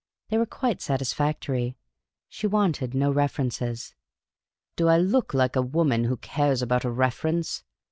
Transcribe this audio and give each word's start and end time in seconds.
They 0.29 0.39
were 0.39 0.47
quite 0.47 0.81
satisfactory. 0.81 1.77
She 2.27 2.47
wanted 2.47 2.95
no 2.95 3.11
references." 3.11 3.93
Do 4.75 4.87
I 4.87 4.97
look 4.97 5.35
like 5.35 5.55
a 5.55 5.61
woman 5.61 6.05
who 6.05 6.17
cares 6.17 6.63
about 6.63 6.83
a 6.83 6.89
reference? 6.89 7.63